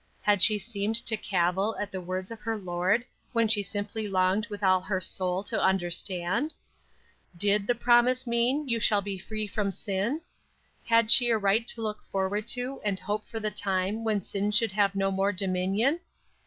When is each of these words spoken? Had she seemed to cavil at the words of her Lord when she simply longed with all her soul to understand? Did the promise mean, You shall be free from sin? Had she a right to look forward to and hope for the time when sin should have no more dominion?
Had 0.23 0.41
she 0.41 0.57
seemed 0.57 0.95
to 1.05 1.15
cavil 1.15 1.77
at 1.77 1.91
the 1.91 2.01
words 2.01 2.31
of 2.31 2.39
her 2.41 2.57
Lord 2.57 3.05
when 3.33 3.47
she 3.47 3.61
simply 3.61 4.07
longed 4.07 4.47
with 4.47 4.63
all 4.63 4.81
her 4.81 4.99
soul 4.99 5.43
to 5.43 5.61
understand? 5.63 6.55
Did 7.37 7.67
the 7.67 7.75
promise 7.75 8.25
mean, 8.25 8.67
You 8.67 8.79
shall 8.79 9.03
be 9.03 9.19
free 9.19 9.45
from 9.45 9.69
sin? 9.69 10.21
Had 10.87 11.11
she 11.11 11.29
a 11.29 11.37
right 11.37 11.67
to 11.67 11.83
look 11.83 12.01
forward 12.05 12.47
to 12.47 12.81
and 12.83 12.99
hope 12.99 13.27
for 13.27 13.39
the 13.39 13.51
time 13.51 14.03
when 14.03 14.23
sin 14.23 14.49
should 14.49 14.71
have 14.71 14.95
no 14.95 15.11
more 15.11 15.31
dominion? 15.31 15.99